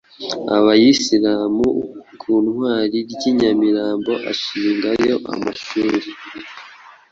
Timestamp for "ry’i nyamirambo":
3.11-4.11